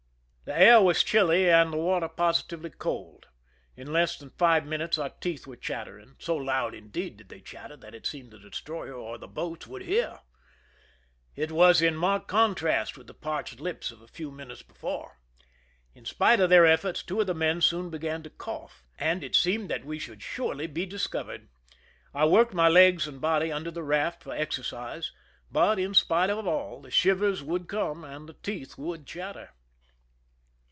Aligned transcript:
The 0.43 0.59
air 0.59 0.81
was 0.81 1.01
chilly 1.01 1.49
and 1.49 1.71
the 1.71 1.77
water 1.77 2.09
positively 2.09 2.71
cold. 2.71 3.29
In 3.77 3.93
less 3.93 4.17
than 4.19 4.31
five 4.31 4.65
minutes 4.65 4.97
our 4.97 5.11
teeth 5.11 5.47
were 5.47 5.55
chatter 5.55 5.97
ing; 5.97 6.17
so 6.19 6.35
loud, 6.35 6.73
indeed, 6.75 7.15
did 7.15 7.29
they 7.29 7.39
chatter 7.39 7.77
that 7.77 7.95
it 7.95 8.05
seemed 8.05 8.31
the 8.31 8.37
destroyer 8.37 8.91
or 8.93 9.17
the 9.17 9.29
boats 9.29 9.65
would 9.65 9.83
hear. 9.83 10.19
It 11.37 11.53
was 11.53 11.81
in 11.81 11.95
marked 11.95 12.27
contrast 12.27 12.97
with 12.97 13.07
the 13.07 13.13
parched 13.13 13.61
lips 13.61 13.91
of 13.91 14.01
a 14.01 14.09
few 14.09 14.29
minutes 14.29 14.61
before. 14.61 15.21
In 15.95 16.03
spite 16.03 16.41
of 16.41 16.49
their 16.49 16.65
efforts, 16.65 17.01
two 17.01 17.21
of 17.21 17.27
the 17.27 17.33
men 17.33 17.61
soon 17.61 17.89
began 17.89 18.21
to 18.23 18.29
cough, 18.29 18.83
and 18.99 19.23
it 19.23 19.35
seemed 19.37 19.69
that 19.69 19.85
we 19.85 19.99
should 19.99 20.21
surely 20.21 20.67
be 20.67 20.85
discovered. 20.85 21.47
I 22.13 22.25
worked 22.25 22.53
my 22.53 22.67
legs 22.67 23.07
and 23.07 23.21
body 23.21 23.53
under 23.53 23.71
the 23.71 23.83
raft 23.83 24.21
for 24.23 24.35
exercise, 24.35 25.13
but, 25.49 25.79
in 25.79 25.93
spite 25.93 26.29
of 26.29 26.45
all, 26.45 26.81
the 26.81 26.91
shivers 26.91 27.41
would 27.41 27.69
come 27.69 28.03
and 28.03 28.27
the 28.27 28.33
teeth 28.33 28.77
would 28.77 29.07
chatter. 29.07 29.51